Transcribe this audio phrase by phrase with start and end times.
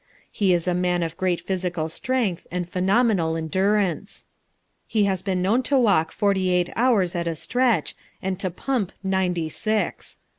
[0.31, 4.25] He is a man of great physical strength and phenomenal endurance.
[4.87, 8.93] He has been known to walk forty eight hours at a stretch, and to pump
[9.03, 10.17] ninety six.